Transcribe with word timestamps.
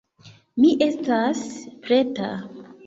Mi 0.63 0.71
estas 0.87 1.45
preta 1.87 2.35